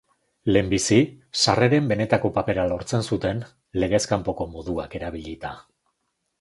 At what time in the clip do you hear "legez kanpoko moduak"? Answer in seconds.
3.85-5.01